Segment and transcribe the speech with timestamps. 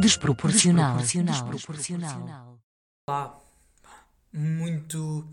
[0.00, 0.98] Desproporcional.
[0.98, 2.58] Desproporcional.
[3.08, 3.40] Olá,
[4.32, 5.26] muito,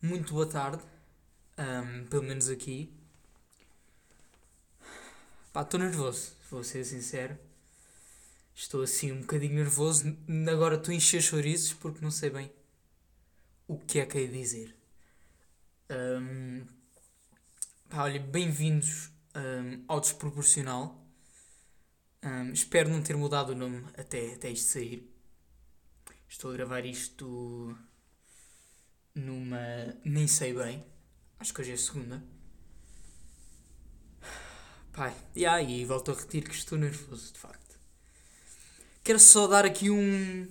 [0.00, 0.82] muito boa tarde,
[1.56, 2.92] Ahm, pelo menos aqui.
[5.52, 7.36] Pá, estou nervoso, vou ser sincero.
[8.60, 10.18] Estou assim um bocadinho nervoso.
[10.50, 12.50] Agora estou a encher chouriços porque não sei bem
[13.68, 14.74] o que é que de dizer.
[15.88, 16.66] Ahm,
[17.88, 21.00] pá, olha, bem-vindos ahm, ao Desproporcional.
[22.20, 25.08] Ahm, espero não ter mudado o nome até, até isto sair.
[26.28, 27.78] Estou a gravar isto
[29.14, 29.60] numa.
[30.04, 30.84] nem sei bem.
[31.38, 32.24] Acho que hoje é segunda.
[34.90, 37.67] Pai, e aí, volto a repetir que estou nervoso, de facto.
[39.08, 40.46] Quero só dar aqui um.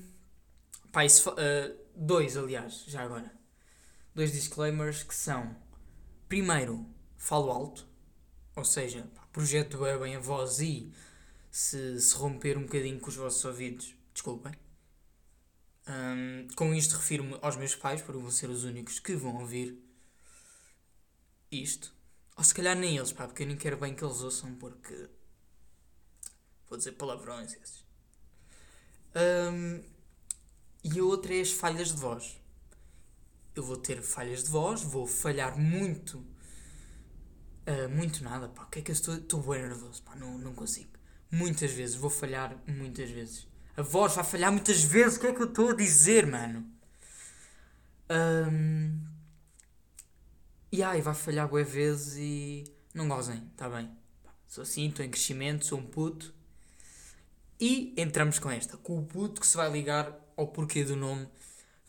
[0.92, 3.32] Pá, isso, ah, dois, aliás, já agora.
[4.16, 5.56] Dois disclaimers que são.
[6.28, 6.84] Primeiro,
[7.18, 7.88] falo alto.
[8.56, 10.92] Ou seja, projeto bem, bem a voz e
[11.52, 14.54] se, se romper um bocadinho com os vossos ouvidos, desculpem.
[15.86, 19.80] Ahm, com isto refiro-me aos meus pais, porque vão ser os únicos que vão ouvir
[21.52, 21.94] isto.
[22.36, 25.08] Ou se calhar nem eles, pá, porque eu nem quero bem que eles ouçam, porque.
[26.68, 27.87] Vou dizer palavrões esses.
[29.16, 29.82] Ahm,
[30.84, 32.40] e a outra é as falhas de voz.
[33.56, 36.24] Eu vou ter falhas de voz, vou falhar muito.
[37.66, 38.64] ah, muito nada, pá.
[38.64, 39.16] O que é que eu estou.
[39.16, 40.92] Estou bem nervoso, pá, não, não consigo.
[41.32, 43.48] Muitas vezes, vou falhar muitas vezes.
[43.76, 45.18] A voz vai falhar muitas vezes.
[45.18, 46.66] O que é que eu estou a dizer, mano?
[48.10, 49.08] Ahm,
[50.72, 52.64] E ai, vai falhar bué vezes e.
[52.94, 53.90] Não gozem, tá bem.
[54.48, 56.34] Sou assim, estou em crescimento, sou um puto.
[57.60, 61.28] E entramos com esta, com o puto que se vai ligar ao porquê do nome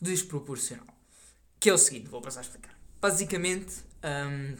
[0.01, 0.87] desproporcional.
[1.59, 2.77] Que é o seguinte, vou passar a explicar.
[2.99, 4.55] Basicamente, ahm,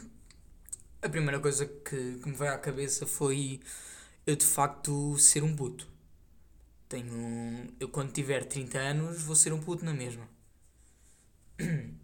[1.02, 3.60] a primeira coisa que, que me veio à cabeça foi
[4.26, 5.88] eu de facto ser um puto.
[6.88, 7.72] Tenho.
[7.78, 10.28] Eu quando tiver 30 anos vou ser um puto na mesma.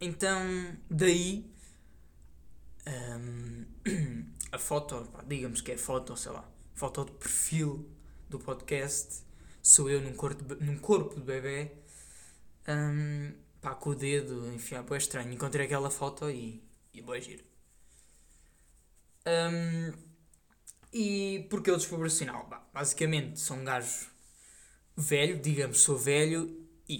[0.00, 1.50] Então, daí.
[2.86, 3.64] hum,
[4.52, 7.88] a foto, digamos que é foto, sei lá, foto de perfil
[8.28, 9.22] do podcast.
[9.62, 11.72] Sou eu num corpo num corpo de bebê.
[12.68, 15.32] hum, pá, com o dedo enfiado, é estranho.
[15.32, 16.62] Encontrei aquela foto e.
[16.92, 17.44] e boa giro.
[19.26, 19.92] Hum,
[20.92, 22.46] e porque eu desproporcional?
[22.48, 24.06] Bah, basicamente, sou um gajo
[24.96, 26.96] velho, digamos, sou velho, e,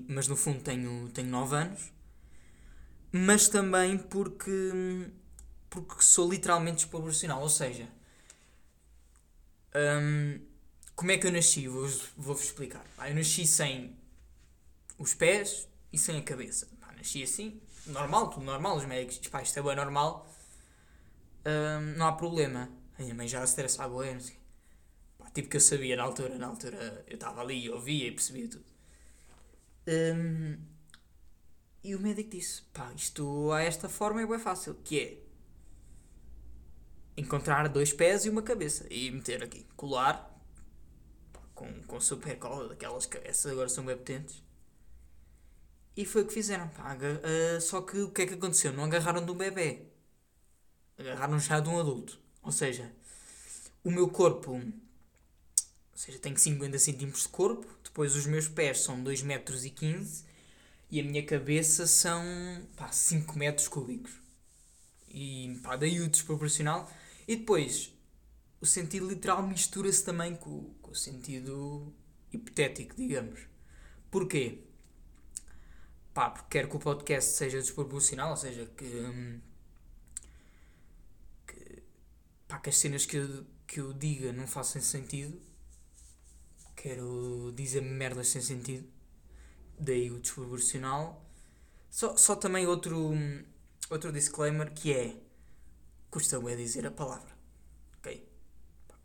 [0.00, 1.92] e- mas no fundo tenho, tenho 9 anos.
[3.12, 4.50] Mas também porque,
[5.68, 7.40] porque sou literalmente desproporcional.
[7.42, 7.88] Ou seja,
[9.74, 10.40] hum,
[11.00, 11.66] como é que eu nasci?
[11.66, 12.84] Vou-vos vou-vos explicar.
[12.94, 13.96] Pá, eu nasci sem
[14.98, 16.68] os pés e sem a cabeça.
[16.78, 18.76] Pá, nasci assim, normal, tudo normal.
[18.76, 20.30] Os médicos dizem, pá, isto é bem normal.
[21.46, 22.68] Hum, não há problema.
[22.98, 24.36] A minha mãe já se estressava, bué, não sei.
[25.16, 28.48] Pá, tipo que eu sabia na altura, na altura eu estava ali, ouvia e percebia
[28.50, 28.66] tudo.
[29.88, 30.58] Hum,
[31.82, 35.18] e o médico disse, pá, isto a esta forma é bem fácil, que é
[37.16, 40.29] encontrar dois pés e uma cabeça e meter aqui, colar
[41.60, 44.42] com, com super cola, daquelas que essas agora são bem potentes.
[45.94, 48.72] E foi o que fizeram, pá, ah, só que o que é que aconteceu?
[48.72, 49.82] Não agarraram de um bebê,
[50.96, 52.18] agarraram já de um adulto.
[52.42, 52.90] Ou seja,
[53.84, 54.62] o meu corpo, ou
[55.94, 60.24] seja, tenho 50 centímetros de corpo, depois os meus pés são 2 metros e 15
[60.90, 62.22] e a minha cabeça são
[62.74, 64.12] pá, 5 metros cúbicos.
[65.10, 66.90] E pá, daí o desproporcional.
[67.28, 67.92] E depois,
[68.60, 71.92] o sentido literal mistura-se também com, com o sentido
[72.32, 73.40] hipotético, digamos.
[74.10, 74.64] Porquê?
[76.12, 79.40] Pá, porque quero que o podcast seja desproporcional, ou seja, que, hum,
[81.46, 81.82] que,
[82.48, 85.40] pá, que as cenas que eu, que eu diga não façam sentido.
[86.76, 88.88] Quero dizer merdas sem sentido
[89.80, 91.24] daí o desproporcional.
[91.88, 93.12] Só, só também outro,
[93.88, 95.16] outro disclaimer que é
[96.10, 97.39] custa é dizer a palavra.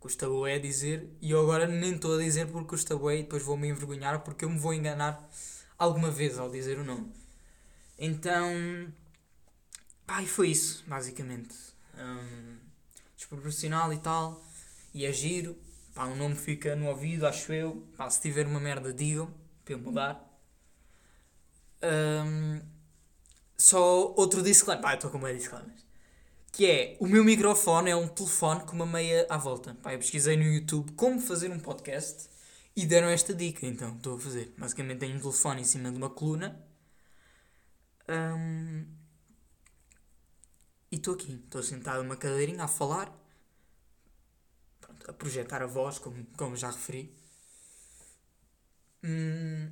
[0.06, 3.42] Custa é dizer e eu agora nem estou a dizer porque custa bué e depois
[3.42, 5.28] vou-me envergonhar porque eu me vou enganar
[5.76, 7.12] alguma vez ao dizer o nome.
[7.98, 8.46] Então,
[10.06, 11.56] pá, e foi isso, basicamente.
[11.98, 12.56] Hum,
[13.16, 14.40] desproporcional e tal,
[14.94, 15.56] e é giro.
[15.92, 17.84] Pá, o nome fica no ouvido, acho eu.
[17.96, 19.28] Pá, se tiver uma merda, digam
[19.64, 20.40] para eu mudar.
[21.82, 22.60] Hum,
[23.58, 24.84] só outro disclaimer.
[24.84, 25.84] Pá, estou com meio disclaimers.
[26.56, 29.74] Que é, o meu microfone é um telefone com uma meia à volta.
[29.82, 32.30] Pá, eu pesquisei no YouTube como fazer um podcast
[32.74, 34.54] E deram esta dica, então, estou a fazer.
[34.56, 36.58] Basicamente tenho um telefone em cima de uma coluna.
[38.08, 38.86] Hum,
[40.90, 43.12] e estou aqui, estou sentado numa cadeirinha a falar.
[44.80, 47.14] Pronto, a projetar a voz, como, como já referi.
[49.04, 49.70] Hum,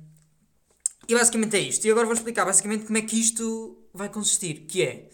[1.07, 1.85] e basicamente é isto.
[1.85, 4.67] E agora vou explicar basicamente como é que isto vai consistir.
[4.67, 5.09] Que é...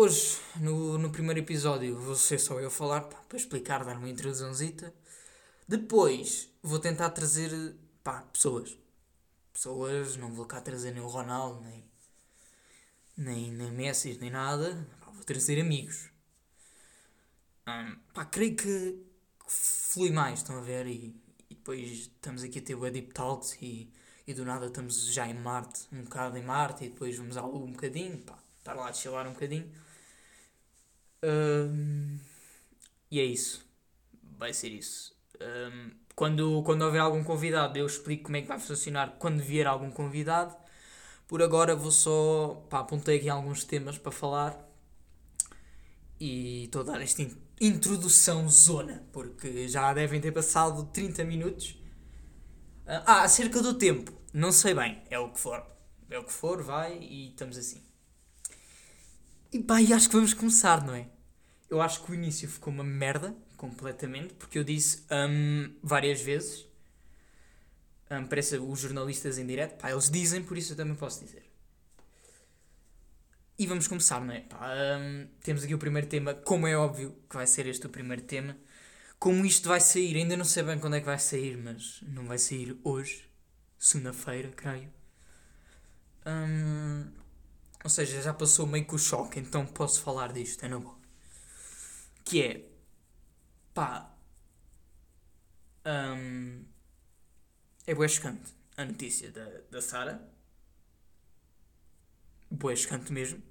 [0.00, 4.08] Hoje, no, no primeiro episódio, vou ser só eu falar, pá, para explicar, dar uma
[4.08, 4.94] introduçãozita.
[5.66, 7.50] Depois, vou tentar trazer,
[8.04, 8.78] pá, pessoas.
[9.52, 11.84] Pessoas, não vou cá trazer nem o Ronaldo, nem,
[13.16, 14.86] nem, nem Messi, nem nada.
[15.00, 16.08] Pá, vou trazer amigos.
[17.66, 19.04] Hum, pá, creio que
[19.48, 20.86] flui mais, estão a ver?
[20.86, 21.20] E,
[21.50, 23.92] e depois estamos aqui a ter o Deep Talks e,
[24.28, 27.44] e do nada estamos já em Marte, um bocado em Marte, e depois vamos à
[27.44, 29.68] um bocadinho, pá, estar lá a chilar um bocadinho.
[31.22, 32.18] Um,
[33.10, 33.66] e é isso.
[34.38, 35.16] Vai ser isso.
[35.40, 39.66] Um, quando, quando houver algum convidado, eu explico como é que vai funcionar quando vier
[39.66, 40.56] algum convidado.
[41.26, 42.66] Por agora vou só.
[42.70, 44.68] Pá, apontei aqui alguns temas para falar.
[46.20, 47.22] E estou a dar esta
[47.60, 51.78] introdução zona, porque já devem ter passado 30 minutos.
[52.86, 55.64] Ah, acerca do tempo, não sei bem, é o que for.
[56.10, 57.87] É o que for, vai e estamos assim.
[59.52, 61.08] E e acho que vamos começar, não é?
[61.70, 66.66] Eu acho que o início ficou uma merda, completamente, porque eu disse um, várias vezes.
[68.10, 71.44] Um, parece os jornalistas em direto, pá, eles dizem, por isso eu também posso dizer.
[73.58, 74.40] E vamos começar, não é?
[74.40, 77.90] Pá, um, temos aqui o primeiro tema, como é óbvio que vai ser este o
[77.90, 78.56] primeiro tema.
[79.18, 82.24] Como isto vai sair, ainda não sei bem quando é que vai sair, mas não
[82.24, 83.28] vai sair hoje,
[83.78, 84.90] segunda-feira, creio.
[86.24, 87.10] Um,
[87.84, 90.98] ou seja, já passou meio que o choque, então posso falar disto, é na boa.
[92.24, 92.68] Que é.
[93.72, 94.14] Pá.
[95.86, 96.64] Um,
[97.86, 100.20] é bué chocante a notícia da, da Sara.
[102.50, 103.42] Bué chocante mesmo.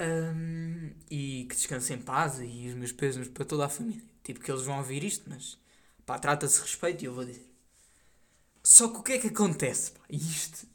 [0.00, 4.04] Um, e que descanse em paz e os meus pesos para toda a família.
[4.22, 5.58] Tipo, que eles vão ouvir isto, mas
[6.06, 7.48] pá, trata-se respeito e eu vou dizer.
[8.62, 9.92] Só que o que é que acontece?
[9.92, 10.00] Pá?
[10.10, 10.66] Isto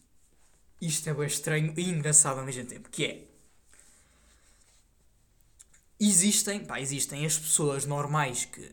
[0.88, 3.28] isto é bem estranho e engraçado ao mesmo tempo, que é
[6.00, 8.72] existem, pá, existem as pessoas normais que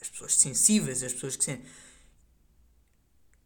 [0.00, 1.66] as pessoas sensíveis, as pessoas que sentem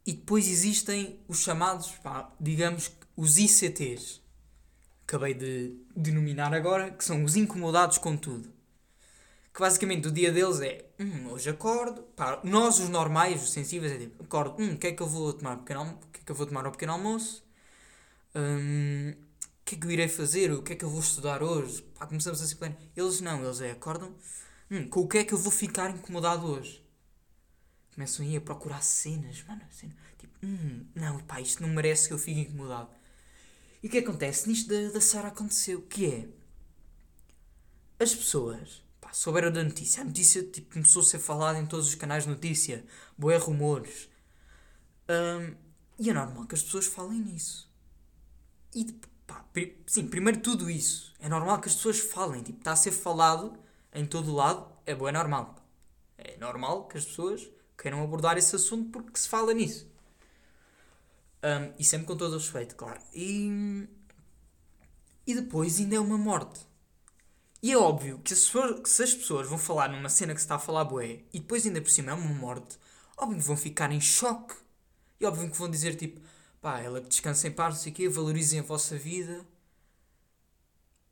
[0.06, 4.22] e depois existem os chamados, pá, digamos, os ICTs.
[5.02, 8.48] Acabei de denominar agora, que são os incomodados com tudo.
[9.52, 13.92] Que basicamente o dia deles é, hum, hoje acordo, pá, nós os normais, os sensíveis,
[13.92, 16.32] é tipo, acordo, hum, o que é que eu vou tomar, pequeno, que é que
[16.32, 17.45] vou tomar pequeno almoço?
[18.36, 20.52] Hum, o que é que eu irei fazer?
[20.52, 21.80] O que é que eu vou estudar hoje?
[21.98, 22.56] Pá, começamos a se.
[22.94, 24.14] Eles não, eles é, acordam.
[24.70, 26.84] Hum, com o que é que eu vou ficar incomodado hoje?
[27.94, 29.62] Começam a ir a procurar cenas, mano.
[30.18, 32.90] Tipo, hum, não, pá, isto não merece que eu fique incomodado.
[33.82, 34.48] E o que acontece?
[34.48, 36.28] Nisto da, da Sara aconteceu, que é...
[37.98, 40.02] As pessoas, pá, souberam da notícia.
[40.02, 42.84] A notícia, tipo, começou a ser falada em todos os canais de notícia.
[43.16, 44.10] Boé rumores.
[45.08, 45.54] Um,
[45.98, 47.65] e é normal que as pessoas falem nisso.
[48.76, 48.84] E
[49.26, 49.42] pá,
[49.86, 51.14] sim, primeiro tudo isso.
[51.18, 52.42] É normal que as pessoas falem.
[52.42, 53.58] Tipo, está a ser falado
[53.94, 54.70] em todo o lado.
[54.84, 55.56] É bom, é normal.
[56.18, 59.90] É normal que as pessoas queiram abordar esse assunto porque se fala nisso.
[61.42, 63.00] Um, e sempre com todo o respeito, claro.
[63.14, 63.88] E,
[65.26, 66.60] e depois ainda é uma morte.
[67.62, 70.40] E é óbvio que se, for, que se as pessoas vão falar numa cena que
[70.40, 72.78] se está a falar bué e depois ainda por cima é uma morte,
[73.16, 74.54] óbvio que vão ficar em choque.
[75.18, 76.20] E óbvio que vão dizer tipo,
[76.66, 79.46] pá, ela que descansa em paz, não sei o quê, valorizem a vossa vida.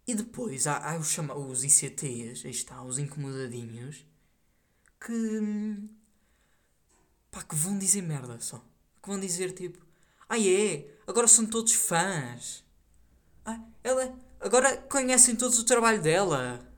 [0.05, 4.05] E depois há, há os, chama os ICTs, aí está, os incomodadinhos,
[5.01, 5.89] que.
[7.31, 8.59] pá, que vão dizer merda só.
[9.01, 9.79] Que vão dizer tipo,
[10.29, 12.65] ah é, agora são todos fãs.
[13.45, 14.13] Ah, ela.
[14.41, 16.69] agora conhecem todos o trabalho dela.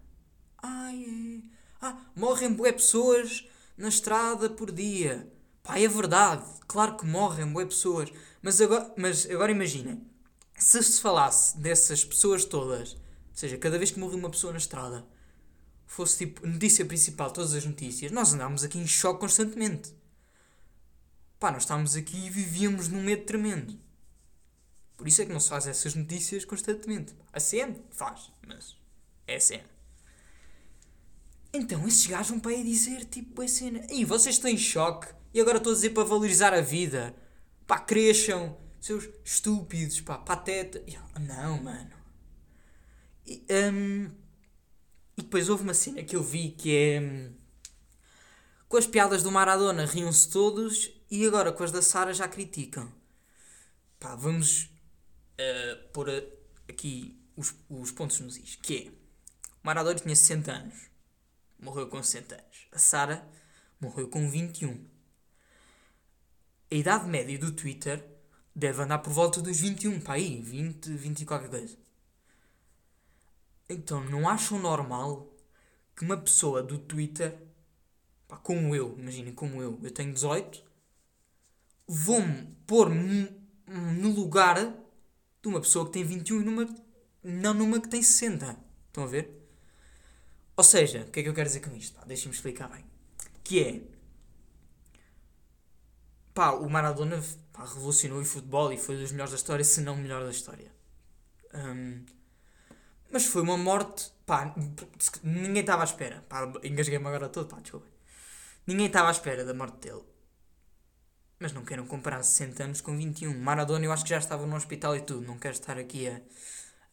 [0.63, 1.41] Ah é.
[1.81, 5.33] Ah, morrem boé pessoas na estrada por dia.
[5.63, 8.13] Pá, é verdade, claro que morrem boé pessoas.
[8.47, 10.01] Mas agora, mas agora imaginem,
[10.57, 13.01] se se falasse dessas pessoas todas, ou
[13.33, 15.05] seja, cada vez que morre uma pessoa na estrada,
[15.85, 19.93] fosse tipo notícia principal, todas as notícias, nós andávamos aqui em choque constantemente.
[21.41, 23.77] Pá, nós estávamos aqui e vivíamos num medo tremendo.
[24.97, 27.17] Por isso é que não se faz essas notícias constantemente.
[27.33, 28.77] A CN faz, mas
[29.27, 29.65] é a CN.
[31.53, 33.85] Então esses gajos vão para aí dizer tipo a cena.
[33.91, 37.13] E vocês estão em choque e agora estou a dizer para valorizar a vida
[37.67, 40.83] pá, cresçam, seus estúpidos, pá, pateta.
[41.21, 41.91] Não, mano.
[43.27, 44.11] E, um,
[45.17, 47.01] e depois houve uma cena que eu vi que é.
[47.01, 47.35] Um,
[48.69, 52.93] Com as piadas do Maradona riam-se todos e agora com as da Sara já criticam.
[53.99, 56.11] Pá, vamos uh, pôr
[56.69, 58.57] aqui os, os pontos nos is.
[58.57, 58.91] Que é,
[59.63, 60.75] Maradona tinha 60 anos.
[61.59, 62.69] Morreu com 60 anos.
[62.73, 63.27] A Sara
[63.81, 64.96] morreu com 21.
[66.71, 68.05] A idade média do Twitter
[68.55, 71.77] deve andar por volta dos 21, pá aí, 20, 20 e qualquer coisa.
[73.69, 75.33] Então, não acham normal
[75.95, 77.37] que uma pessoa do Twitter,
[78.29, 80.63] pá, como eu, imaginem, como eu, eu tenho 18,
[81.87, 84.57] vou-me pôr no lugar
[85.43, 86.75] de uma pessoa que tem 21 e numa,
[87.23, 88.57] não numa que tem 60.
[88.89, 89.31] Estão a ver?
[90.57, 91.99] Ou seja, o que é que eu quero dizer com isto?
[92.07, 92.85] Deixem-me explicar bem.
[93.45, 93.96] Que é.
[96.37, 97.19] Pá, o Maradona
[97.51, 100.31] pá, revolucionou o futebol e foi dos melhores da história, se não o melhor da
[100.31, 100.71] história.
[101.55, 102.05] Um,
[103.11, 104.13] mas foi uma morte.
[104.27, 104.55] Pá,
[105.25, 106.23] ninguém estava à espera.
[106.29, 107.87] Pá, engasguei-me agora todo, pá, desculpa.
[108.67, 110.03] Ninguém estava à espera da morte dele.
[111.39, 113.33] Mas não queiram comparar 60 anos com 21.
[113.41, 115.27] Maradona eu acho que já estava no hospital e tudo.
[115.27, 116.21] Não quero estar aqui a,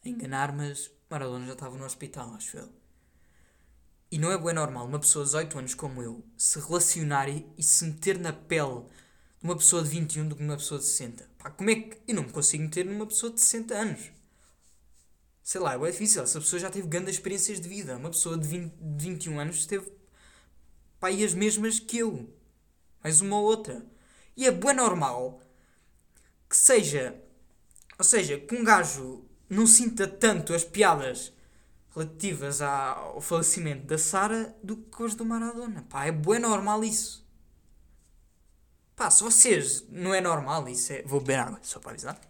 [0.04, 2.72] a enganar, mas Maradona já estava no hospital, acho eu.
[4.10, 7.46] E não é bem normal uma pessoa de 18 anos como eu se relacionar e,
[7.58, 8.86] e se meter na pele
[9.44, 11.28] uma pessoa de 21 do que uma pessoa de 60.
[11.36, 14.00] Pá, como é que eu não me consigo meter numa pessoa de 60 anos?
[15.42, 16.22] Sei lá, é difícil.
[16.22, 17.94] Essa pessoa já teve grandes experiências de vida.
[17.98, 19.92] Uma pessoa de, 20, de 21 anos teve
[20.98, 22.26] pá, e as mesmas que eu.
[23.02, 23.84] Mais uma ou outra.
[24.34, 25.42] E é bem normal
[26.48, 27.14] que seja.
[27.98, 31.34] Ou seja, que um gajo não sinta tanto as piadas
[31.94, 35.82] relativas ao falecimento da Sara do que as do Maradona.
[35.82, 37.23] Pá, é bem normal isso.
[38.96, 41.02] Pá, se vocês não é normal isso, é...
[41.02, 42.20] vou beber água, só para avisar.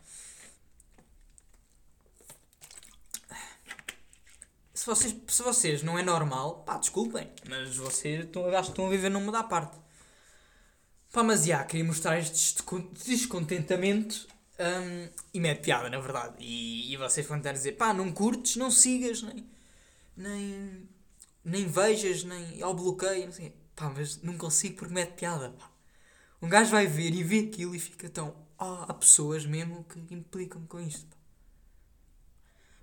[4.72, 8.86] Se vocês, se vocês não é normal, pá, desculpem, mas vocês estão, acho que estão
[8.86, 9.78] a viver numa da parte.
[11.12, 12.62] Pá, mas já, queria mostrar este
[13.06, 14.26] descontentamento
[14.58, 16.34] um, e mete piada, na verdade.
[16.38, 19.54] E, e vocês vão estar a dizer, pá, não curtes, não sigas, nem
[20.16, 20.88] nem,
[21.44, 23.54] nem vejas, nem ao bloqueio, não sei.
[23.74, 25.50] Pá, mas não consigo porque mete piada.
[25.50, 25.70] Pá.
[26.44, 28.36] Um gajo vai ver e vê aquilo e fica tão.
[28.58, 31.16] Oh, há pessoas mesmo que implicam com isto.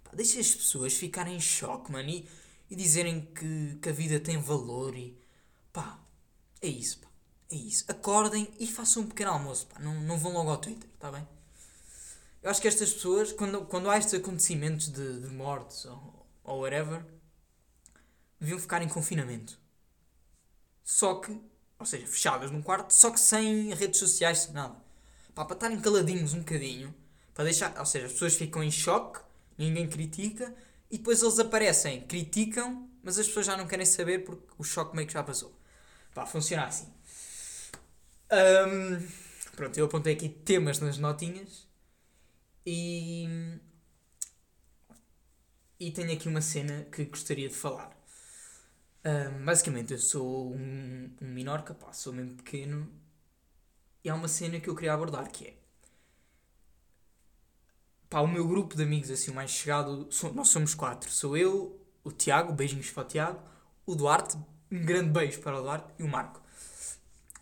[0.04, 0.10] Pá.
[0.16, 2.28] Deixa as pessoas ficarem em choque, mano, e,
[2.72, 5.16] e dizerem que, que a vida tem valor e.
[5.72, 6.00] pá,
[6.60, 7.08] é isso, pá.
[7.52, 7.86] É isso.
[7.88, 9.80] Acordem e façam um pequeno almoço, pá.
[9.80, 11.28] Não, não vão logo ao Twitter, tá bem?
[12.42, 16.62] Eu acho que estas pessoas, quando, quando há estes acontecimentos de, de mortes ou, ou
[16.62, 17.06] whatever,
[18.40, 19.60] deviam ficar em confinamento.
[20.84, 21.40] Só que,
[21.82, 24.76] ou seja, fechadas num quarto, só que sem redes sociais, nada.
[25.34, 26.94] Pá, para estarem caladinhos um bocadinho,
[27.34, 29.20] para deixar, ou seja, as pessoas ficam em choque,
[29.58, 30.54] ninguém critica,
[30.92, 34.96] e depois eles aparecem, criticam, mas as pessoas já não querem saber porque o choque
[34.96, 35.52] meio que já passou.
[36.14, 36.88] Pá, funciona assim.
[38.32, 39.08] Um,
[39.56, 41.68] pronto, eu apontei aqui temas nas notinhas
[42.64, 43.28] e.
[45.80, 47.90] E tenho aqui uma cena que gostaria de falar.
[49.04, 52.88] Um, basicamente, eu sou um, um minorca, pá, sou mesmo pequeno.
[54.04, 55.58] E há uma cena que eu queria abordar que é.
[58.10, 61.10] Pá, o meu grupo de amigos assim, o mais chegado, nós somos quatro.
[61.10, 63.40] Sou eu, o Tiago, beijinhos para o Tiago,
[63.86, 64.38] o Duarte,
[64.72, 66.42] um grande beijo para o Duarte, e o Marco.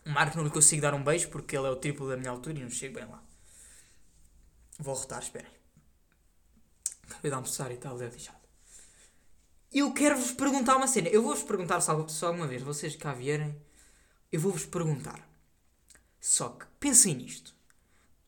[0.05, 2.31] O Marco não lhe consigo dar um beijo porque ele é o triplo da minha
[2.31, 3.21] altura e não chego bem lá.
[4.79, 5.51] Vou rotar, esperem.
[7.03, 8.38] Acabei de almoçar e tal, é deixado.
[9.71, 11.09] Eu quero-vos perguntar uma cena.
[11.09, 13.55] Eu vou-vos perguntar só, só uma vez, vocês cá vierem,
[14.31, 15.27] eu vou-vos perguntar.
[16.19, 17.53] Só que pensem nisto.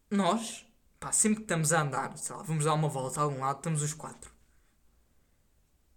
[0.10, 0.65] Nós,
[1.00, 3.57] pá, sempre que estamos a andar, sei lá, vamos dar uma volta a algum lado,
[3.57, 4.31] estamos os quatro.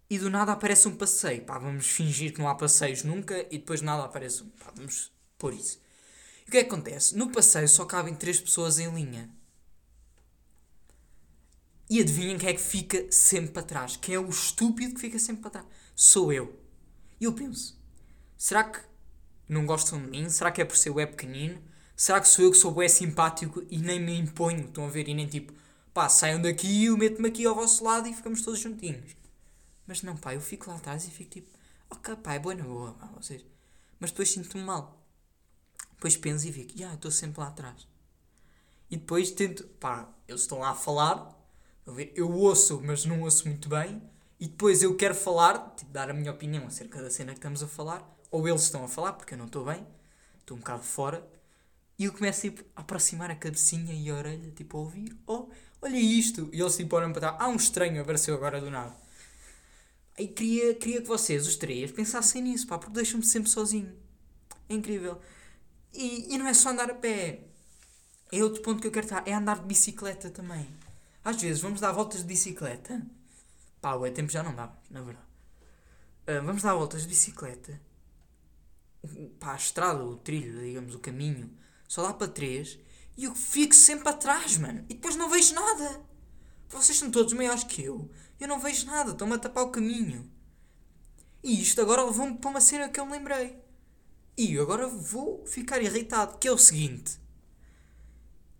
[0.09, 1.45] E do nada aparece um passeio.
[1.45, 4.49] Pá, vamos fingir que não há passeios nunca e depois nada aparece um.
[4.49, 5.79] Pá, vamos pôr isso.
[6.45, 7.15] E o que é que acontece?
[7.15, 9.29] No passeio só cabem três pessoas em linha.
[11.89, 13.95] E adivinhem quem é que fica sempre para trás?
[13.95, 15.67] Quem é o estúpido que fica sempre para trás?
[15.95, 16.59] Sou eu.
[17.19, 17.79] E eu penso:
[18.37, 18.79] será que
[19.47, 20.29] não gostam de mim?
[20.29, 21.61] Será que é por ser web pequenino?
[21.95, 24.65] Será que sou eu que sou bué simpático e nem me imponho?
[24.65, 25.07] Estão a ver?
[25.07, 25.53] E nem tipo,
[25.93, 29.15] pá, saiam daqui e eu meto-me aqui ao vosso lado e ficamos todos juntinhos.
[29.87, 31.49] Mas não, pá, eu fico lá atrás e fico tipo,
[31.89, 33.45] ok, pá, é boa na boa, pá, vocês.
[33.99, 35.05] Mas depois sinto-me mal.
[35.91, 37.87] Depois penso e fico, ah, estou sempre lá atrás.
[38.89, 41.34] E depois tento, pá, eles estão lá a falar
[42.15, 44.01] eu ouço, mas não ouço muito bem,
[44.39, 47.63] e depois eu quero falar, tipo, dar a minha opinião acerca da cena que estamos
[47.63, 49.85] a falar, ou eles estão a falar, porque eu não estou bem,
[50.39, 51.27] estou um bocado fora,
[51.97, 55.47] e eu começo tipo, a aproximar a cabecinha e a orelha, tipo, a ouvir, oh,
[55.81, 58.95] olha isto, e eles tipo olham para trás, ah, um estranho apareceu agora do nada.
[60.17, 63.93] Aí queria, queria que vocês, os três, pensassem nisso, pá, porque deixam-me sempre sozinho.
[64.69, 65.19] É incrível.
[65.93, 67.41] E, e não é só andar a pé.
[68.31, 69.27] É outro ponto que eu quero estar.
[69.27, 70.67] É andar de bicicleta também.
[71.25, 73.03] Às vezes vamos dar voltas de bicicleta.
[73.81, 75.25] Pá, o tempo já não dá, na verdade.
[76.27, 77.81] Uh, vamos dar voltas de bicicleta.
[79.39, 81.51] Pá, a estrada, o trilho, digamos, o caminho.
[81.87, 82.77] Só dá para três.
[83.17, 84.85] E eu fico sempre atrás, mano.
[84.87, 85.99] E depois não vejo nada.
[86.69, 88.07] Vocês são todos maiores que eu.
[88.39, 89.11] Eu não vejo nada.
[89.11, 90.31] Estão-me a tapar o caminho.
[91.41, 93.59] E isto agora levou-me para uma cena que eu me lembrei.
[94.37, 96.37] E agora vou ficar irritado.
[96.37, 97.19] Que é o seguinte.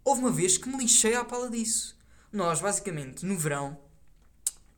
[0.04, 1.95] Houve uma vez que me lixei à pala disso.
[2.36, 3.80] Nós, basicamente, no verão,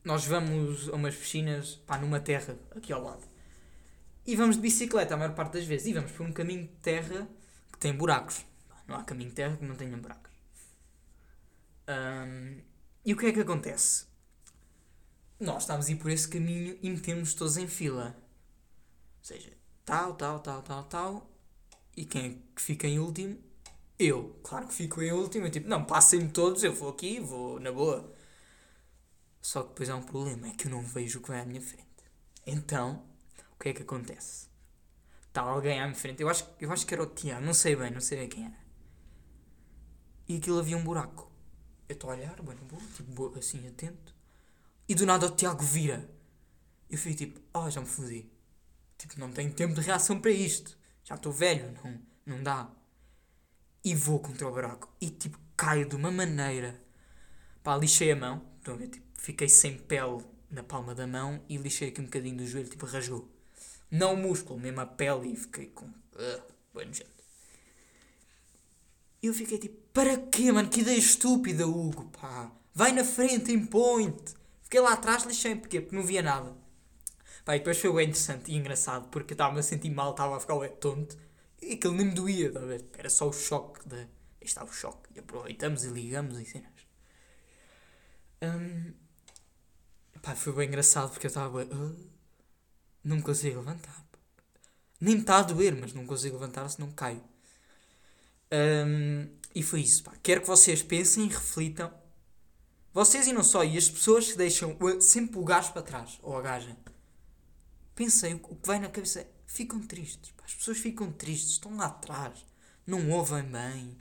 [0.04, 3.26] nós vamos a umas piscinas, pá, numa terra, aqui ao lado.
[4.24, 5.88] E vamos de bicicleta a maior parte das vezes.
[5.88, 7.28] E vamos por um caminho de terra
[7.72, 8.46] que tem buracos.
[8.86, 10.30] Não há caminho de terra que não tenha buracos.
[11.88, 12.60] Um,
[13.04, 14.06] e o que é que acontece?
[15.40, 18.16] Nós estávamos a ir por esse caminho e metemos todos em fila.
[19.18, 19.50] Ou seja,
[19.84, 21.30] tal, tal, tal, tal, tal.
[21.96, 23.47] E quem é que fica em último?
[23.98, 24.38] Eu.
[24.42, 25.50] Claro que fico em último.
[25.50, 28.14] Tipo, não, passem-me todos, eu vou aqui, vou na boa.
[29.40, 31.44] Só que depois há um problema, é que eu não vejo o que vai à
[31.44, 31.86] minha frente.
[32.46, 33.04] Então,
[33.54, 34.48] o que é que acontece?
[35.28, 37.76] Está alguém à minha frente, eu acho, eu acho que era o Tiago, não sei
[37.76, 38.58] bem, não sei bem quem era.
[40.28, 41.30] E aquilo havia um buraco.
[41.88, 42.82] Eu estou a olhar, bem, boa,
[43.30, 44.14] tipo, assim, atento.
[44.88, 46.10] E do nada o Tiago vira.
[46.90, 48.30] Eu fico tipo, oh, já me fodi.
[48.98, 50.76] Tipo, não tenho tempo de reação para isto.
[51.04, 52.70] Já estou velho, não, não dá.
[53.88, 54.86] E vou contra o buraco.
[55.00, 56.78] E tipo, caio de uma maneira.
[57.62, 58.42] Pá, lixei a mão.
[58.58, 58.88] Estão a ver?
[58.88, 62.68] Tipo, fiquei sem pele na palma da mão e lixei aqui um bocadinho do joelho,
[62.68, 63.26] tipo, rasgou.
[63.90, 65.86] Não o músculo, mesmo a pele e fiquei com.
[65.86, 66.42] Uh,
[66.74, 67.08] bem nojento.
[69.22, 70.68] Eu fiquei tipo, para quê, mano?
[70.68, 72.52] Que ideia estúpida, Hugo, pá.
[72.74, 74.34] Vai na frente, impõe-te.
[74.64, 75.56] Fiquei lá atrás, lixei?
[75.56, 76.54] Porque não via nada.
[77.42, 80.40] Pá, e depois foi bem interessante e engraçado, porque estava-me a sentir mal, estava a
[80.40, 81.16] ficar bem tonto.
[81.60, 82.84] Aquilo nem me doía, tá ver?
[82.96, 84.06] Era só o choque de...
[84.40, 85.10] Estava o choque.
[85.14, 86.72] E aproveitamos e ligamos e cenas.
[88.42, 88.94] Um,
[90.22, 91.64] pá, foi bem engraçado porque eu estava...
[91.64, 92.10] Uh,
[93.04, 94.06] não consigo levantar.
[95.00, 97.22] Nem está a doer, mas não consigo levantar se não caio.
[98.52, 100.12] Um, e foi isso, pá.
[100.22, 101.92] Quero que vocês pensem e reflitam.
[102.92, 106.36] Vocês e não só, e as pessoas que deixam sempre o gajo para trás, ou
[106.36, 106.76] a gaja.
[107.94, 109.26] Pensem, o que vai na cabeça
[109.58, 110.30] ficam tristes.
[110.36, 110.44] Pá.
[110.44, 112.46] As pessoas ficam tristes, estão lá atrás,
[112.86, 113.96] não ouvem bem.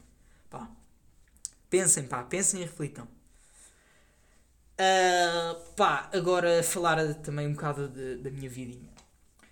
[0.49, 0.69] Pá.
[1.69, 3.07] Pensem, pá, pensem e reflitam.
[4.79, 8.89] Uh, pá, agora falar também um bocado de, da minha vidinha.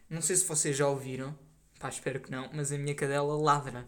[0.07, 1.37] Não sei se vocês já ouviram,
[1.79, 3.87] pá, espero que não, mas a minha cadela ladra.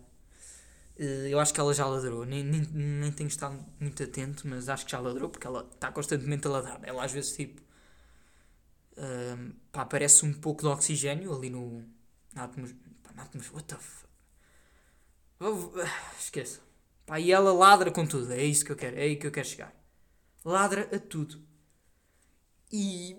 [0.99, 4.67] Uh, eu acho que ela já ladrou, nem, nem, nem tenho estado muito atento, mas
[4.67, 6.79] acho que já ladrou porque ela está constantemente a ladrar.
[6.81, 7.61] Ela às vezes, tipo,
[8.97, 11.96] uh, pá, parece um pouco de oxigênio ali no.
[12.37, 13.55] Na atmosfera.
[13.55, 14.07] What the fuck?
[15.39, 15.71] Oh,
[16.19, 16.61] esqueça.
[17.05, 19.31] Pá, e ela ladra com tudo, é isso que eu quero, é aí que eu
[19.31, 19.73] quero chegar.
[20.43, 21.41] Ladra a tudo.
[22.71, 23.15] E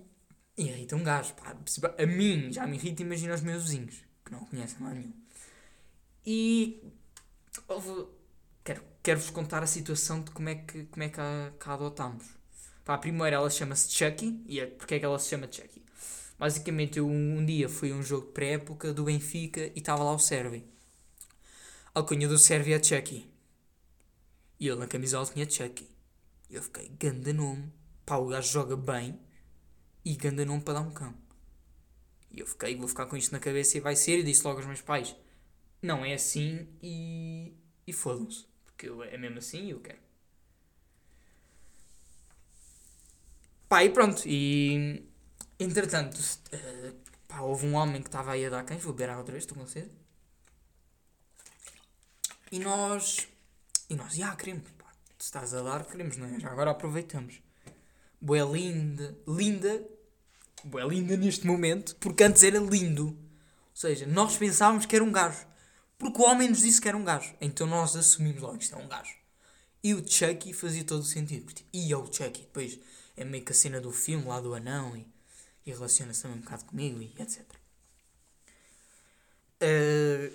[0.58, 1.56] e irrita um gajo, pá.
[1.96, 5.12] A mim já me irrita, imagina os meus vizinhos, que não conhecem lá nenhum.
[6.26, 6.82] E.
[8.64, 11.74] Quero, quero-vos contar a situação de como é que, como é que a, que a
[11.74, 12.24] adotámos.
[12.84, 14.42] Pá, primeiro ela chama-se Chucky.
[14.46, 15.80] E é, porque é que ela se chama Chucky?
[16.38, 20.18] Basicamente, um, um dia fui a um jogo pré-época do Benfica e estava lá o
[20.18, 20.64] Servi.
[21.92, 23.28] A alcunha do Servi é Chucky.
[24.60, 25.88] E ele na camisola tinha Chucky.
[26.48, 27.72] E eu fiquei, ganda nome.
[28.06, 29.18] Pá, o gajo joga bem
[30.04, 31.12] e ganda nome para dar um cão.
[32.30, 34.20] E eu fiquei, vou ficar com isto na cabeça e vai ser.
[34.20, 35.16] E disse logo aos meus pais:
[35.82, 37.52] Não é assim e,
[37.86, 38.46] e fodam-se.
[38.64, 39.98] Porque eu, é mesmo assim e eu quero.
[43.68, 44.22] Pá, e pronto.
[44.26, 45.07] E
[45.58, 46.94] entretanto, uh,
[47.26, 48.82] pá, houve um homem que estava aí a dar cães.
[48.82, 49.90] Vou beber água outra vez, estou com sede.
[52.50, 53.28] E nós.
[53.90, 54.70] E nós, já queremos.
[54.78, 56.40] Pá, se estás a dar, queremos, não é?
[56.40, 57.40] Já agora aproveitamos.
[58.20, 59.86] Boa linda, linda
[60.76, 63.06] é linda neste momento, porque antes era lindo.
[63.06, 63.16] Ou
[63.74, 65.46] seja, nós pensávamos que era um gajo.
[65.96, 67.34] Porque o homem nos disse que era um gajo.
[67.40, 69.14] Então nós assumimos logo, isto é um gajo.
[69.82, 71.44] E o Chucky fazia todo o sentido.
[71.44, 72.42] Porque, tipo, e é o Chucky.
[72.42, 72.78] Depois
[73.16, 75.06] é meio que a cena do filme lá do anão e,
[75.68, 77.44] e relaciona-se também um bocado comigo e etc.
[79.60, 80.34] Uh,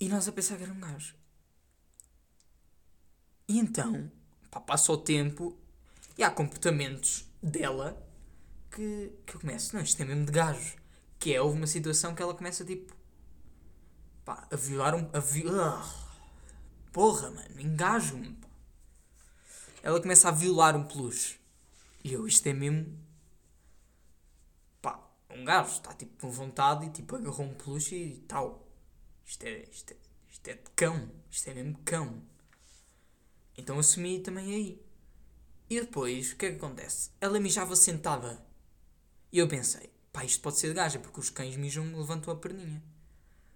[0.00, 1.14] e nós a pensar que era um gajo.
[3.48, 4.10] E então,
[4.50, 5.56] pá, passa o tempo
[6.16, 8.02] e há comportamentos dela
[8.70, 10.76] que, que eu começo, não, isto é mesmo de gajo.
[11.18, 12.94] Que é, houve uma situação que ela começa tipo
[14.24, 15.08] pá, a violar um.
[15.12, 16.06] A uh,
[16.92, 18.38] porra, mano, engajo-me.
[19.82, 21.38] Ela começa a violar um peluche.
[22.06, 22.86] E eu, isto é mesmo.
[24.80, 28.64] pá, um gajo, está tipo com vontade e tipo agarrou um peluche e tal.
[29.24, 29.96] Isto é, isto é,
[30.30, 32.22] isto é de cão, isto é mesmo cão.
[33.58, 34.86] Então assumi também aí.
[35.68, 37.10] E depois, o que é que acontece?
[37.20, 38.40] Ela mijava sentada.
[39.32, 42.36] E eu pensei, pá, isto pode ser de gaja, porque os cães mijam levantam a
[42.36, 42.80] perninha.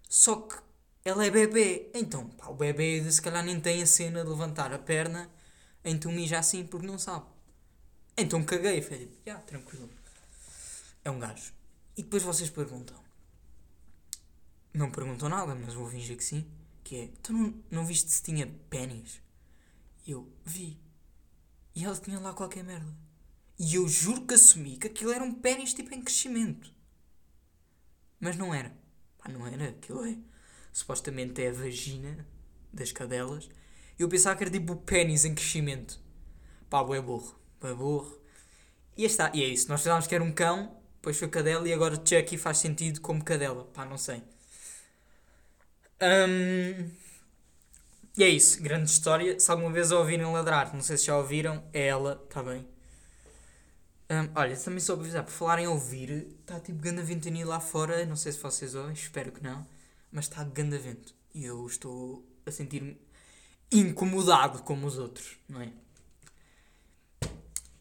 [0.09, 0.57] Só que
[1.05, 1.89] ela é bebê.
[1.93, 5.31] Então, pá, o bebê se calhar nem tem a cena de levantar a perna,
[5.85, 7.30] então mija assim porque não sabe.
[8.17, 9.89] Então caguei, falei, já, yeah, tranquilo.
[11.03, 11.53] É um gajo.
[11.97, 12.99] E depois vocês perguntam.
[14.73, 16.45] Não perguntam nada, mas vou fingir que sim.
[16.83, 19.21] Que é, tu não, não viste se tinha pênis?
[20.07, 20.79] Eu vi.
[21.75, 22.93] E ela tinha lá qualquer merda.
[23.57, 26.73] E eu juro que assumi que aquilo era um pênis tipo em crescimento.
[28.19, 28.75] Mas não era.
[29.17, 29.69] Pá, não era.
[29.69, 30.17] Aquilo é.
[30.71, 32.25] Supostamente é a vagina
[32.71, 33.49] das cadelas.
[33.99, 35.99] Eu pensava que era tipo o pênis em crescimento.
[36.69, 37.40] Pá, é burro.
[37.63, 38.17] É burro.
[38.97, 39.31] E, está.
[39.33, 39.69] e é isso.
[39.69, 43.23] Nós pensávamos que era um cão, depois foi cadela e agora Chucky faz sentido como
[43.23, 43.65] cadela.
[43.73, 44.23] Pá, não sei.
[46.01, 46.89] Um,
[48.17, 49.39] e é isso, grande história.
[49.39, 52.67] Se alguma vez a ouvirem ladrar, não sei se já ouviram, é ela, está bem.
[54.09, 58.05] Um, olha, também para avisar, por falar em ouvir, está tipo ganda ventania lá fora,
[58.05, 59.65] não sei se vocês ouvem, espero que não,
[60.11, 61.15] mas está ganda vento.
[61.33, 62.99] E eu estou a sentir-me
[63.71, 65.71] incomodado como os outros, não é?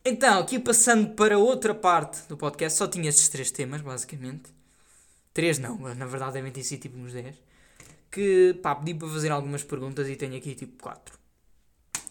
[0.05, 4.51] Então, aqui passando para outra parte do podcast, só tinha estes três temas, basicamente.
[5.35, 7.37] Três não, na verdade devem ter sido tipo uns 10
[8.11, 11.19] que pá, pedi para fazer algumas perguntas e tenho aqui tipo quatro.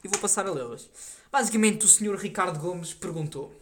[0.03, 0.89] E vou passar a lê-las.
[1.31, 3.53] Basicamente, o senhor Ricardo Gomes perguntou: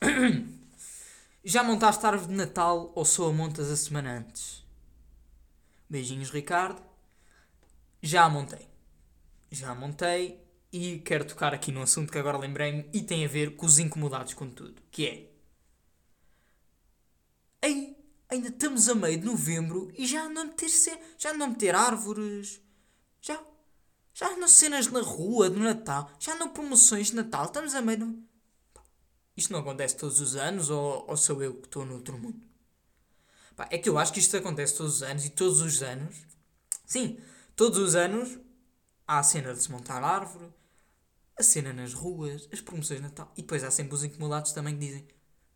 [1.44, 4.64] Já montaste árvore de Natal ou só a montas a semana antes?
[5.90, 6.80] Beijinhos, Ricardo.
[8.00, 8.68] Já a montei.
[9.50, 10.40] Já a montei
[10.72, 13.78] e quero tocar aqui num assunto que agora lembrei-me e tem a ver com os
[13.78, 17.66] incomodados com tudo, que é...
[17.66, 17.96] Ei,
[18.28, 20.68] ainda estamos a meio de novembro e já andam a meter,
[21.18, 22.60] já andam a meter árvores.
[23.20, 23.42] Já,
[24.14, 26.10] já andam cenas na rua de Natal.
[26.20, 27.46] Já andam promoções de Natal.
[27.46, 28.22] Estamos a meio de...
[29.36, 32.40] Isto não acontece todos os anos ou, ou sou eu que estou no outro mundo?
[33.56, 36.16] Pá, é que eu acho que isto acontece todos os anos e todos os anos...
[36.86, 37.18] Sim,
[37.56, 38.38] todos os anos
[39.06, 40.48] há a cena de se montar árvore,
[41.38, 43.32] a cena nas ruas, as promoções de Natal.
[43.36, 45.06] E depois há sempre os incomodados também que dizem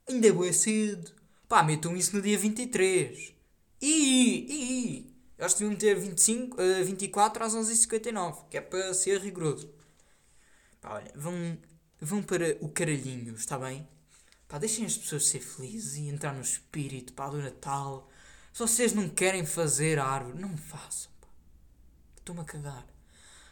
[0.09, 3.35] ainda é boa cedo Pá, metam isso no dia 23.
[3.79, 9.71] E, e, eles deviam ter 25, uh, 24 às 11h59, que é para ser rigoroso.
[10.81, 11.59] Pá, olha, vão,
[12.01, 13.87] vão para o caralhinho, está bem?
[14.49, 18.09] Pá, deixem as pessoas ser felizes e entrar no espírito, pá, do Natal.
[18.51, 21.13] Se vocês não querem fazer árvore, não façam.
[22.17, 22.87] Estou-me a cagar.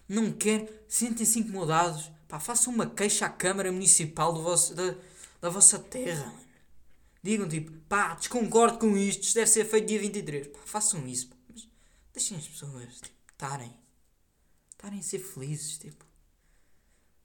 [0.09, 4.95] Não querem, sentem-se incomodados, pá, façam uma queixa à Câmara Municipal vosso, da,
[5.41, 6.33] da vossa terra,
[7.23, 10.47] Digam tipo, pá, desconcordo com isto, isto deve ser feito dia 23.
[10.49, 11.37] Pá, façam isso, pá.
[11.51, 11.69] Mas
[12.15, 13.77] deixem as pessoas tipo, estarem.
[14.71, 16.05] Estarem a ser felizes, tipo.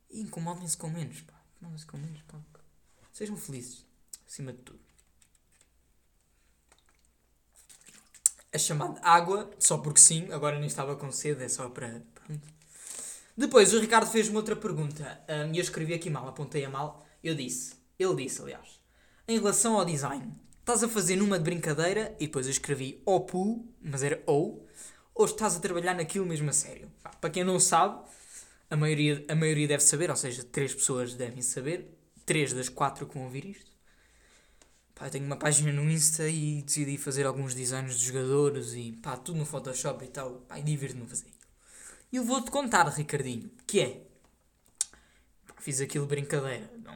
[0.09, 1.41] E incomodem-se com menos, pá.
[1.55, 2.37] Incomodem-se com menos, pá.
[3.13, 3.85] Sejam felizes,
[4.27, 4.81] acima de tudo.
[8.51, 12.03] É chamado água, só porque sim, agora nem estava com sede, é só para.
[12.13, 12.47] Pronto.
[13.37, 17.05] Depois o Ricardo fez-me outra pergunta um, e eu escrevi aqui mal, apontei a mal.
[17.21, 18.79] Eu disse, ele disse, aliás,
[19.27, 23.67] em relação ao design, estás a fazer numa de brincadeira e depois eu escrevi OPU,
[23.81, 24.65] mas era ou,
[25.13, 26.89] ou estás a trabalhar naquilo mesmo a sério?
[27.19, 28.01] Para quem não sabe,
[28.69, 31.93] a maioria, a maioria deve saber, ou seja, três pessoas devem saber,
[32.25, 33.69] três das quatro que vão ouvir isto.
[34.95, 38.93] Pá, eu tenho uma página no Insta e decidi fazer alguns designs de jogadores e
[38.93, 40.35] pá, tudo no Photoshop e tal.
[40.47, 41.34] Pá, e divirto-me fazer.
[42.15, 44.07] E eu vou-te contar, Ricardinho, que é.
[45.59, 46.71] Fiz aquilo brincadeira.
[46.81, 46.95] Não,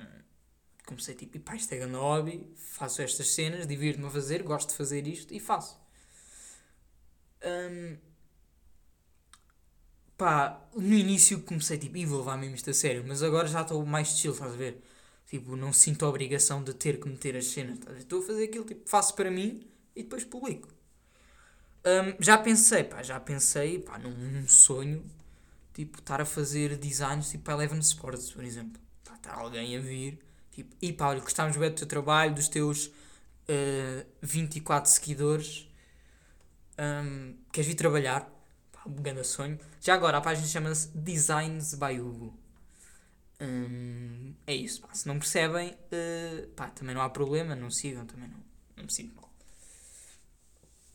[0.86, 4.70] comecei tipo, e pá, isto é grande hobby, faço estas cenas, divirto-me a fazer, gosto
[4.70, 5.78] de fazer isto e faço.
[7.44, 7.98] Um,
[10.18, 13.64] pá, no início comecei tipo, e vou levar mesmo isto a sério, mas agora já
[13.64, 14.82] estou mais chill, estás a ver?
[15.28, 18.04] Tipo, não sinto a obrigação de ter que meter as cenas, estás a ver?
[18.04, 20.79] Estou a fazer aquilo, tipo, faço para mim e depois publico.
[21.86, 25.04] Um, já pensei, pá, já pensei, pá, num, sonho,
[25.74, 28.82] tipo, estar a fazer designs tipo para Eleven Sports, por exemplo.
[29.04, 30.20] Pá, está alguém a vir
[30.60, 32.92] Tipo, e pá, olha, gostávamos bem do teu trabalho, dos teus uh,
[33.48, 35.70] eh, 24 seguidores.
[36.78, 38.30] Um, queres vir trabalhar?
[38.70, 39.58] Pá, um grande sonho.
[39.80, 42.38] Já agora, a página chama-se Designs by Hugo.
[43.40, 44.94] Um, é isso, pá.
[44.94, 48.44] Se não percebem, uh, pá, também não há problema, não sigam, também não,
[48.76, 49.29] não me sinto mal.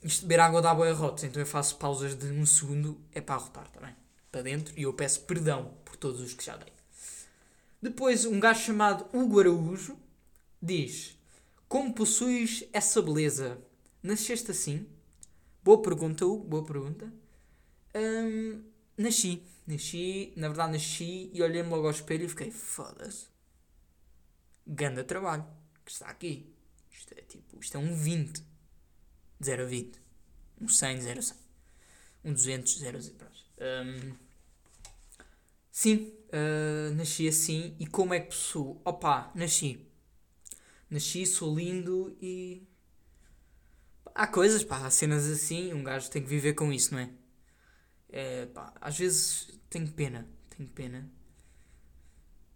[0.05, 3.37] Isto beber água dá boia rotos, então eu faço pausas de um segundo, é para
[3.37, 3.97] arrotar, também tá
[4.31, 6.71] Para dentro, e eu peço perdão por todos os que já dei.
[7.81, 9.99] Depois, um gajo chamado Hugo Araújo
[10.61, 11.17] diz:
[11.67, 13.59] Como possuis essa beleza?
[14.03, 14.87] Nasceste assim?
[15.63, 17.11] Boa pergunta, Hugo, boa pergunta.
[17.95, 18.63] Hum,
[18.99, 19.43] nasci.
[19.67, 23.29] Nasci, na verdade nasci e olhei-me logo ao espelho e fiquei, foda-se.
[24.67, 25.47] Ganda trabalho.
[25.83, 26.55] Que está aqui.
[26.91, 28.54] Isto é tipo, isto é um 20.
[29.43, 30.01] 0 a 20.
[30.61, 31.37] Um 100, 0 a 100.
[32.25, 33.15] Um 200, 0 a 0.
[33.57, 34.15] Um,
[35.71, 37.77] sim, uh, nasci assim.
[37.79, 38.81] E como é que possuo?
[38.85, 39.87] Opa, nasci.
[40.91, 42.67] Nasci, sou lindo e.
[44.15, 45.73] Há coisas, pá, há cenas assim.
[45.73, 47.11] Um gajo tem que viver com isso, não é?
[48.11, 50.29] é pá, às vezes tenho pena.
[50.51, 51.11] Tenho pena.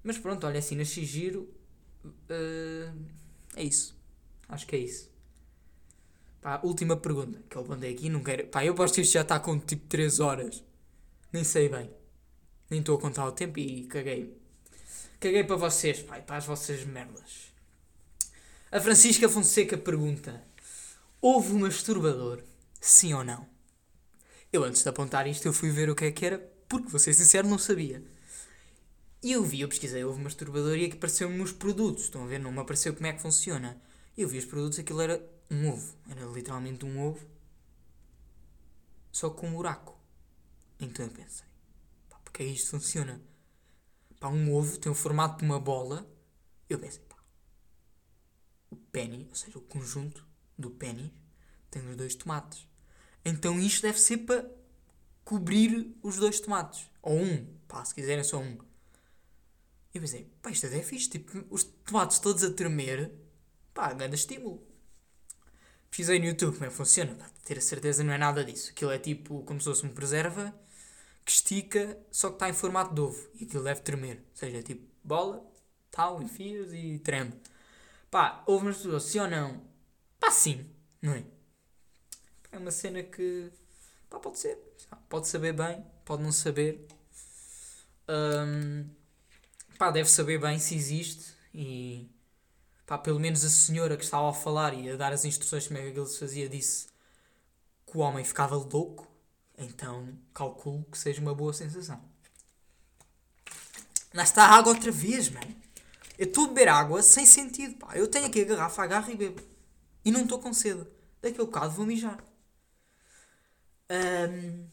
[0.02, 1.52] Mas pronto, olha assim, nasci giro.
[2.04, 3.06] Uh,
[3.56, 3.98] é isso.
[4.48, 5.10] Acho que é isso.
[6.40, 8.46] Pá, última pergunta, que eu mandei aqui, não quero.
[8.46, 10.62] Pá, eu posto que isto já está com tipo 3 horas.
[11.32, 11.90] Nem sei bem.
[12.70, 14.36] Nem estou a contar o tempo e caguei.
[15.20, 17.52] Caguei para vocês, pá, para as vossas merdas.
[18.70, 20.44] A Francisca Fonseca pergunta:
[21.20, 22.42] Houve um masturbador?
[22.80, 23.46] Sim ou não?
[24.52, 27.00] Eu antes de apontar isto, eu fui ver o que é que era, porque vou
[27.00, 28.02] ser sincero, não sabia.
[29.22, 32.04] E eu vi, eu pesquisei, houve um masturbador e aqui apareceu-me os produtos.
[32.04, 32.38] Estão a ver?
[32.38, 33.80] Não me apareceu como é que funciona.
[34.16, 35.96] Eu vi os produtos, aquilo era um ovo.
[36.08, 37.26] Era literalmente um ovo.
[39.10, 39.98] Só com um buraco.
[40.78, 41.46] Então eu pensei,
[42.08, 43.20] pá, porque é isto funciona?
[44.20, 46.08] Pá, um ovo tem o formato de uma bola.
[46.68, 47.16] Eu pensei, pá,
[48.70, 51.12] o penny, ou seja, o conjunto do penny,
[51.70, 52.66] tem os dois tomates.
[53.24, 54.48] Então isto deve ser para
[55.24, 56.88] cobrir os dois tomates.
[57.02, 58.58] Ou um, pá, se quiserem só um.
[59.92, 63.12] Eu pensei, pá, isto é fixe, tipo, os tomates todos a tremer,
[63.74, 64.67] pá, grande estímulo.
[65.90, 68.70] Pesquisei no YouTube como é que funciona, para ter a certeza não é nada disso.
[68.70, 70.54] Aquilo é tipo como se fosse uma preserva
[71.24, 73.28] que estica, só que está em formato de ovo.
[73.34, 74.16] E aquilo deve tremer.
[74.16, 75.44] Ou seja, é tipo bola,
[75.90, 77.32] tal, enfias e treme.
[78.10, 79.62] Pá, houve umas pessoas, sim ou não?
[80.18, 80.66] Pá, sim,
[81.02, 81.24] não é?
[82.50, 83.50] É uma cena que,
[84.08, 84.58] pá, pode ser.
[85.08, 86.86] Pode saber bem, pode não saber.
[88.08, 88.88] Um,
[89.78, 92.10] pá, deve saber bem se existe e
[92.88, 95.68] pá, pelo menos a senhora que estava a falar e a dar as instruções de
[95.68, 96.86] como é que aquilo se fazia disse
[97.86, 99.06] que o homem ficava louco,
[99.58, 102.02] então calculo que seja uma boa sensação.
[104.14, 105.54] Lá está a água outra vez, mano.
[106.18, 107.94] Eu estou a beber água sem sentido, pá.
[107.94, 109.42] Eu tenho aqui a garrafa, agarro e bebo.
[110.02, 110.86] E não estou com sede.
[111.20, 112.18] Daqui a bocado vou mijar.
[113.90, 114.66] Um,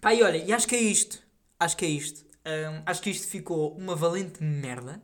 [0.00, 1.22] pá, e olha, e acho que é isto.
[1.58, 2.22] Acho que é isto.
[2.44, 5.02] Um, acho que isto ficou uma valente merda.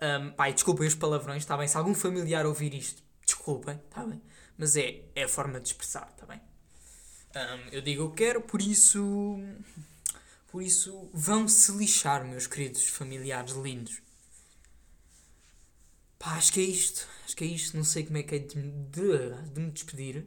[0.00, 1.66] Um, pai, desculpem os palavrões, está bem?
[1.66, 4.22] Se algum familiar ouvir isto, desculpem, está bem?
[4.56, 6.40] Mas é, é a forma de expressar, está bem?
[7.34, 9.38] Um, eu digo que quero, por isso.
[10.48, 14.00] Por isso, vão-se lixar, meus queridos familiares lindos.
[16.18, 17.06] Pá, acho que é isto.
[17.24, 17.76] Acho que é isto.
[17.76, 20.26] Não sei como é que é de, de, de me despedir.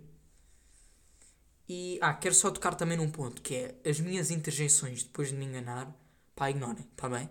[1.68, 5.36] E, ah, quero só tocar também num ponto, que é as minhas interjeições depois de
[5.36, 5.94] me enganar.
[6.36, 7.30] Pá, ignorem, está bem?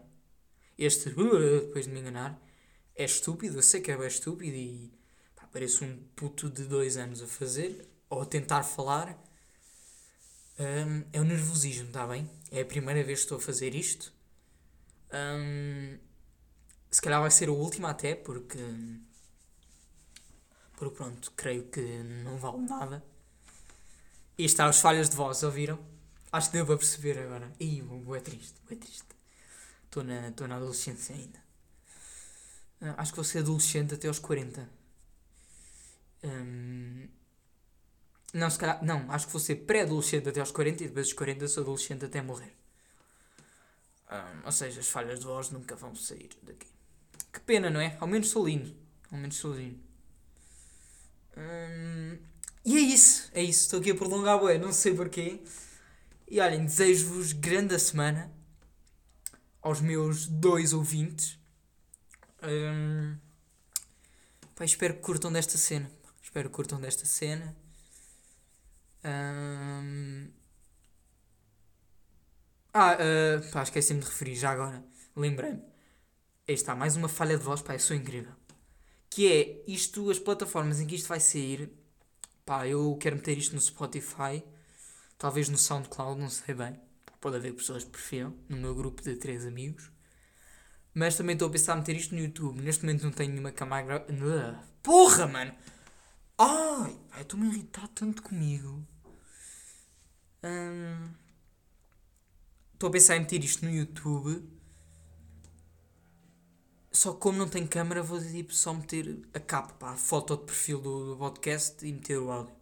[0.81, 2.43] Este, depois de me enganar,
[2.97, 3.59] é estúpido.
[3.59, 4.91] Eu sei que é bem estúpido e
[5.37, 9.23] pá, parece um puto de dois anos a fazer, ou a tentar falar.
[10.59, 12.31] Um, é o nervosismo, está bem?
[12.51, 14.11] É a primeira vez que estou a fazer isto.
[15.13, 15.99] Um,
[16.91, 18.59] se calhar vai ser a última até, porque.
[20.77, 21.83] Porque pronto, creio que
[22.25, 23.05] não vale nada.
[24.39, 25.79] E está as falhas de voz, ouviram?
[26.33, 27.53] Acho que deu para perceber agora.
[27.61, 27.85] Ih,
[28.17, 29.20] é triste, é triste.
[29.91, 31.41] Estou na, na adolescência ainda.
[32.81, 34.71] Uh, acho que vou ser adolescente até aos 40.
[36.23, 37.09] Um,
[38.33, 38.85] não, se calhar.
[38.85, 42.05] Não, acho que vou ser pré-adolescente até aos 40 e depois dos 40 sou adolescente
[42.05, 42.55] até morrer.
[44.13, 46.69] Um, ou seja, as falhas de voz nunca vão sair daqui.
[47.33, 47.97] Que pena, não é?
[47.99, 48.73] Ao menos sou lindo.
[49.11, 49.81] Ao menos sou lindo.
[52.65, 53.29] E é isso.
[53.35, 53.65] É isso.
[53.65, 55.41] Estou aqui a prolongar a não sei porquê.
[56.29, 58.31] E olhem, desejo-vos grande semana
[59.63, 61.39] aos meus dois ouvintes.
[62.43, 63.17] Um,
[64.55, 65.91] pá, espero que curtam desta cena.
[66.23, 67.57] Espero que curtam desta cena.
[69.05, 70.31] Um,
[72.73, 74.85] ah, uh, pá, esqueci-me de referir já agora.
[75.17, 75.63] Lembrei-me.
[76.47, 78.33] Está, mais uma falha de voz, pá, eu sou incrível.
[79.09, 81.73] Que é isto, as plataformas em que isto vai sair.
[82.45, 84.43] Pá, eu quero meter isto no Spotify.
[85.19, 86.90] Talvez no SoundCloud, não sei bem.
[87.21, 89.91] Pode haver pessoas que prefiram, no meu grupo de três amigos.
[90.95, 92.61] Mas também estou a pensar em meter isto no YouTube.
[92.61, 94.05] Neste momento não tenho nenhuma câmera.
[94.83, 95.55] Porra, mano!
[96.39, 98.83] Ai, estou-me a irritar tanto comigo.
[100.43, 101.11] Hum,
[102.73, 104.43] estou a pensar em meter isto no YouTube.
[106.91, 110.37] só que como não tenho câmera, vou tipo, só meter a capa, pá, a foto
[110.37, 112.55] de perfil do, do podcast e meter o áudio.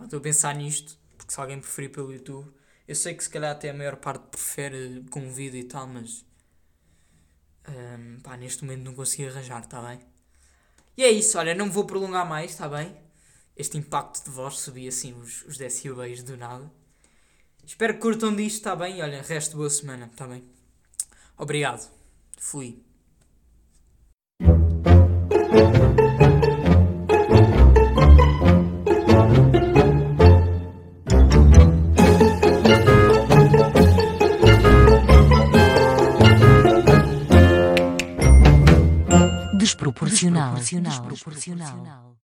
[0.00, 2.52] Estou a pensar nisto, porque se alguém preferir pelo YouTube,
[2.86, 6.24] eu sei que se calhar até a maior parte prefere com vídeo e tal, mas
[7.68, 10.00] hum, pá, neste momento não consegui arranjar, está bem?
[10.96, 12.96] E é isso, olha, não me vou prolongar mais, está bem?
[13.56, 16.70] Este impacto de voz subi assim os, os decibéis do nada.
[17.64, 18.98] Espero que curtam disto, está bem?
[18.98, 20.44] E olha, resto boa semana, está bem?
[21.36, 21.90] Obrigado.
[22.38, 22.84] Fui.
[39.84, 40.56] Desproporcional.
[40.56, 42.23] Desproporcional.